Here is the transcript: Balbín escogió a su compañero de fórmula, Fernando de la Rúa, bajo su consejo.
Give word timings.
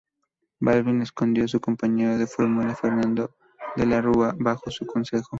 Balbín 0.59 1.03
escogió 1.03 1.45
a 1.45 1.47
su 1.47 1.59
compañero 1.59 2.17
de 2.17 2.25
fórmula, 2.25 2.75
Fernando 2.75 3.35
de 3.75 3.85
la 3.85 4.01
Rúa, 4.01 4.33
bajo 4.39 4.71
su 4.71 4.87
consejo. 4.87 5.29